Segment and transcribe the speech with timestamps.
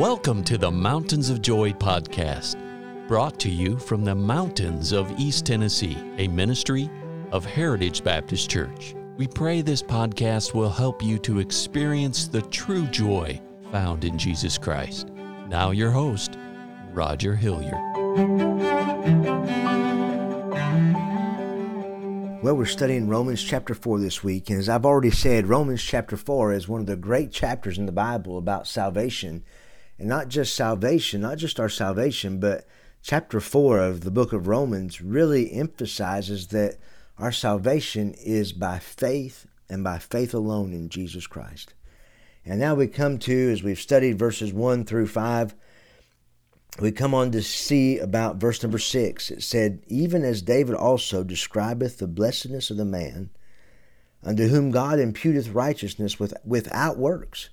[0.00, 2.56] Welcome to the Mountains of Joy podcast,
[3.06, 6.88] brought to you from the mountains of East Tennessee, a ministry
[7.32, 8.94] of Heritage Baptist Church.
[9.18, 13.38] We pray this podcast will help you to experience the true joy
[13.70, 15.10] found in Jesus Christ.
[15.48, 16.38] Now, your host,
[16.94, 17.74] Roger Hilliard.
[22.42, 26.16] Well, we're studying Romans chapter 4 this week, and as I've already said, Romans chapter
[26.16, 29.44] 4 is one of the great chapters in the Bible about salvation.
[30.00, 32.64] And not just salvation, not just our salvation, but
[33.02, 36.78] chapter 4 of the book of Romans really emphasizes that
[37.18, 41.74] our salvation is by faith and by faith alone in Jesus Christ.
[42.46, 45.54] And now we come to, as we've studied verses 1 through 5,
[46.80, 49.30] we come on to see about verse number 6.
[49.30, 53.28] It said, Even as David also describeth the blessedness of the man,
[54.22, 57.50] unto whom God imputeth righteousness with, without works,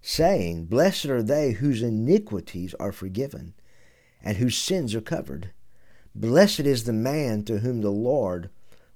[0.00, 3.54] saying, Blessed are they whose iniquities are forgiven,
[4.22, 5.50] and whose sins are covered.
[6.14, 8.50] Blessed is the man to whom the Lord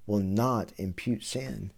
[0.05, 1.71] will not impute sin.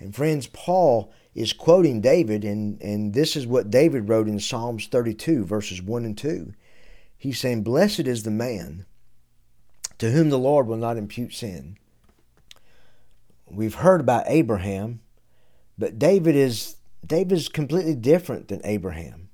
[0.00, 4.86] And friends, Paul is quoting David, and, and this is what David wrote in Psalms
[4.86, 6.52] 32, verses 1 and 2.
[7.16, 8.86] He's saying, Blessed is the man
[9.98, 11.76] to whom the Lord will not impute sin.
[13.46, 15.00] We've heard about Abraham,
[15.76, 16.76] but David is
[17.08, 19.30] David is completely different than Abraham.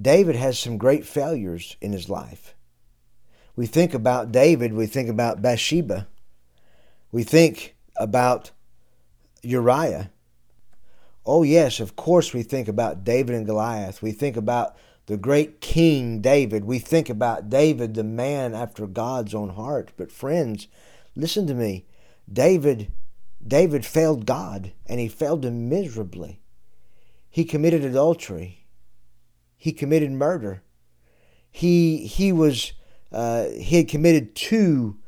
[0.00, 2.54] David has some great failures in his life.
[3.54, 6.08] We think about David, we think about Bathsheba,
[7.12, 8.50] we think about
[9.42, 10.10] Uriah.
[11.26, 14.00] Oh, yes, of course, we think about David and Goliath.
[14.00, 16.64] We think about the great King David.
[16.64, 19.92] We think about David, the man after God's own heart.
[19.98, 20.66] But, friends,
[21.14, 21.84] listen to me.
[22.32, 22.90] David,
[23.46, 26.40] David failed God, and he failed him miserably.
[27.30, 28.66] He committed adultery.
[29.56, 30.62] He committed murder.
[31.50, 32.72] He, he was
[33.12, 34.98] uh, he had committed two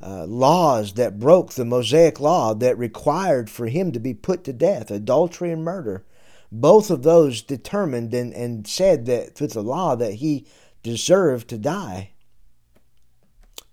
[0.00, 4.52] uh, laws that broke the Mosaic law that required for him to be put to
[4.52, 6.04] death adultery and murder.
[6.52, 10.46] Both of those determined and, and said that with the law that he
[10.82, 12.12] deserved to die.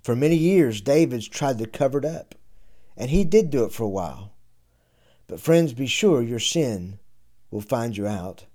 [0.02, 2.36] For many years, David's tried to cover it up,
[2.96, 4.34] and he did do it for a while.
[5.28, 7.00] But, friends, be sure your sin
[7.52, 8.46] will find you out.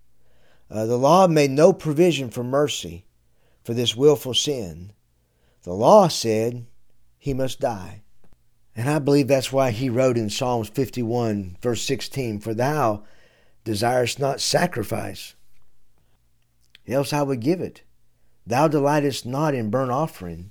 [0.70, 3.06] Uh, the law made no provision for mercy
[3.62, 4.92] for this willful sin.
[5.62, 6.66] The law said
[7.18, 8.02] he must die.
[8.74, 13.04] And I believe that's why he wrote in Psalms 51, verse 16, For thou
[13.64, 15.34] desirest not sacrifice,
[16.88, 17.82] else I would give it.
[18.46, 20.50] Thou delightest not in burnt offering.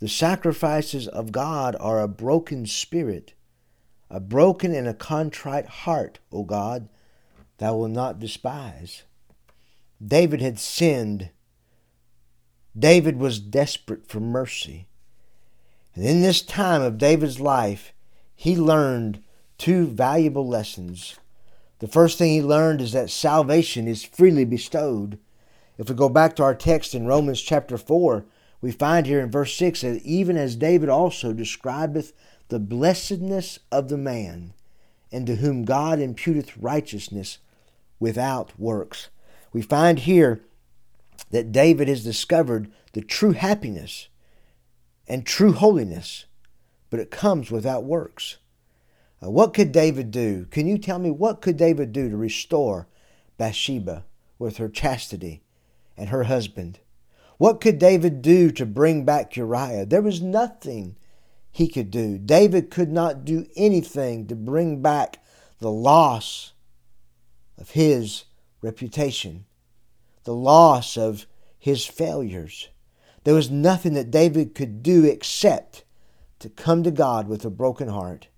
[0.00, 3.34] The sacrifices of God are a broken spirit,
[4.10, 6.88] a broken and a contrite heart, O God,
[7.58, 9.04] thou wilt not despise.
[10.04, 11.30] David had sinned.
[12.76, 14.86] David was desperate for mercy.
[15.94, 17.92] And in this time of David's life,
[18.34, 19.22] he learned
[19.58, 21.16] two valuable lessons.
[21.78, 25.18] The first thing he learned is that salvation is freely bestowed.
[25.78, 28.24] If we go back to our text in Romans chapter 4,
[28.60, 32.12] we find here in verse 6 that even as David also describeth
[32.48, 34.54] the blessedness of the man,
[35.12, 37.38] and to whom God imputeth righteousness
[37.98, 39.08] without works.
[39.52, 40.44] We find here
[41.30, 44.08] that David has discovered the true happiness
[45.06, 46.26] and true holiness,
[46.90, 48.38] but it comes without works.
[49.22, 50.46] Uh, what could David do?
[50.50, 52.88] Can you tell me what could David do to restore
[53.36, 54.04] Bathsheba
[54.38, 55.42] with her chastity
[55.96, 56.80] and her husband?
[57.38, 59.86] What could David do to bring back Uriah?
[59.86, 60.96] There was nothing
[61.50, 62.18] he could do.
[62.18, 65.22] David could not do anything to bring back
[65.58, 66.53] the loss
[67.58, 68.24] of his
[68.62, 69.44] reputation,
[70.24, 71.26] the loss of
[71.58, 72.68] his failures.
[73.24, 75.84] There was nothing that David could do except
[76.40, 78.28] to come to God with a broken heart,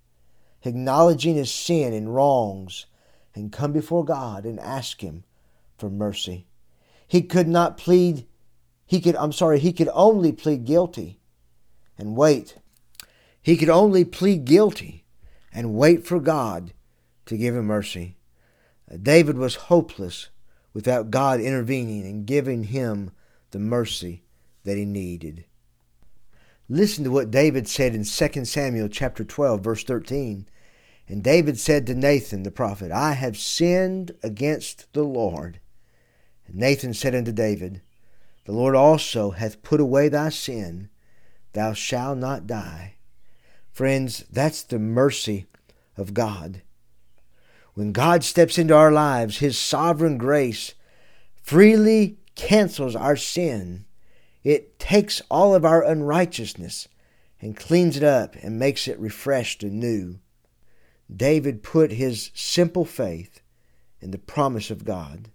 [0.63, 2.85] acknowledging his sin and wrongs,
[3.35, 5.23] and come before God and ask him
[5.77, 6.47] for mercy.
[7.07, 8.25] He could not plead,
[8.85, 11.19] he could, I'm sorry, he could only plead guilty
[11.97, 12.57] and wait.
[13.41, 15.05] He could only plead guilty
[15.53, 16.73] and wait for God
[17.27, 18.16] to give him mercy.
[19.01, 20.29] David was hopeless
[20.73, 23.11] without God intervening and giving him
[23.51, 24.23] the mercy
[24.63, 25.45] that he needed.
[26.69, 30.47] Listen to what David said in 2 Samuel chapter 12 verse 13.
[31.07, 35.59] And David said to Nathan the prophet, I have sinned against the Lord.
[36.45, 37.81] And Nathan said unto David,
[38.45, 40.89] The Lord also hath put away thy sin,
[41.53, 42.95] thou shalt not die.
[43.71, 45.45] Friends, that's the mercy
[45.95, 46.61] of God.
[47.77, 50.73] When God steps into our lives, His sovereign grace
[51.43, 53.85] freely cancels our sin.
[54.43, 56.87] It takes all of our unrighteousness
[57.39, 60.17] and cleans it up and makes it refreshed and new.
[61.15, 63.41] David put his simple faith
[64.01, 65.29] in the promise of God.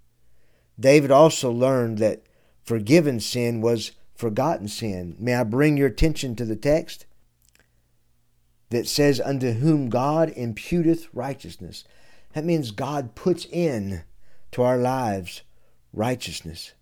[0.80, 2.24] David also learned that
[2.64, 5.14] forgiven sin was forgotten sin.
[5.16, 7.06] May I bring your attention to the text
[8.70, 11.84] that says, Unto whom God imputeth righteousness.
[12.34, 14.04] That means God puts in
[14.52, 15.42] to our lives
[15.92, 16.72] righteousness.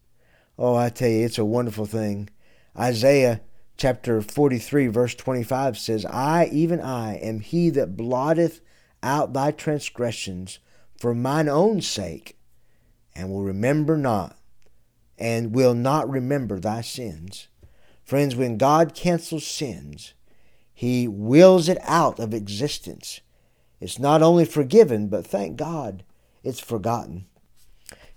[0.58, 2.28] Oh, I tell you, it's a wonderful thing.
[2.78, 3.40] Isaiah
[3.76, 8.60] chapter 43, verse 25 says, I, even I, am he that blotteth
[9.02, 10.58] out thy transgressions
[10.98, 12.38] for mine own sake,
[13.14, 14.36] and will remember not,
[15.18, 17.48] and will not remember thy sins.
[18.04, 20.12] Friends, when God cancels sins,
[20.74, 23.20] he wills it out of existence.
[23.80, 26.04] It's not only forgiven, but thank God,
[26.44, 27.26] it's forgotten.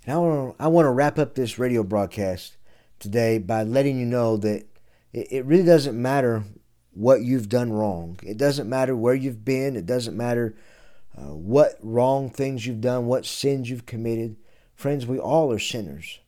[0.04, 2.56] And I want to, I want to wrap up this radio broadcast
[2.98, 4.66] today by letting you know that
[5.12, 6.44] it, really doesn't matter
[6.92, 8.18] what you've done wrong.
[8.22, 9.76] It doesn't matter where you've been.
[9.76, 10.54] It doesn't matter
[11.16, 14.36] uh, what wrong things you've done, what sins you've committed.
[14.74, 16.18] Friends, we all are sinners.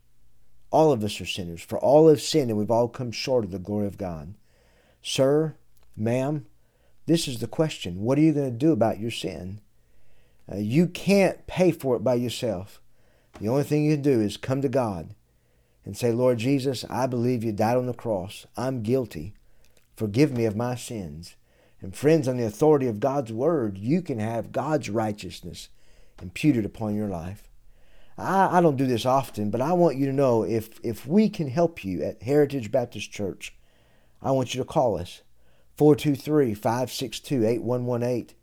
[0.70, 1.62] All of us are sinners.
[1.62, 4.34] For all have sinned and we've all come short of the glory of God.
[5.02, 5.56] Sir,
[5.96, 6.46] ma'am,
[7.06, 8.02] this is the question.
[8.02, 9.60] What are you going to do about your sin?
[10.50, 12.80] Uh, you can't pay for it by yourself.
[13.40, 15.14] The only thing you can do is come to God
[15.84, 18.46] and say, Lord Jesus, I believe you died on the cross.
[18.56, 19.34] I'm guilty.
[19.96, 21.36] Forgive me of my sins.
[21.80, 25.68] And friends, on the authority of God's word, you can have God's righteousness
[26.20, 27.48] imputed upon your life.
[28.18, 31.28] I, I don't do this often, but I want you to know if, if we
[31.28, 33.54] can help you at Heritage Baptist Church,
[34.22, 35.22] I want you to call us
[35.76, 38.36] 423 562 8118.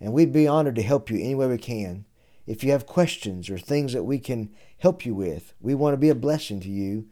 [0.00, 2.06] And we'd be honored to help you any way we can.
[2.46, 5.98] If you have questions or things that we can help you with, we want to
[5.98, 7.06] be a blessing to you.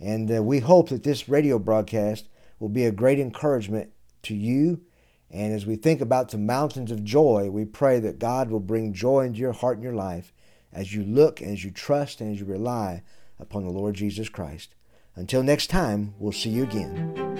[0.00, 2.28] And uh, we hope that this radio broadcast
[2.58, 3.90] will be a great encouragement
[4.22, 4.80] to you.
[5.30, 8.92] And as we think about the mountains of joy, we pray that God will bring
[8.92, 10.32] joy into your heart and your life
[10.72, 13.02] as you look and as you trust and as you rely
[13.38, 14.74] upon the Lord Jesus Christ.
[15.14, 17.39] Until next time, we'll see you again.